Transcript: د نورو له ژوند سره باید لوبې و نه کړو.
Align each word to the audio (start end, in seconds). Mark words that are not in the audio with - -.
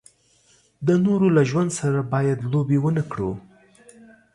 د 0.87 0.89
نورو 1.05 1.27
له 1.35 1.41
ژوند 1.49 1.69
سره 1.79 1.99
باید 2.13 2.47
لوبې 2.51 2.77
و 2.79 2.85
نه 2.97 3.03
کړو. 3.11 3.31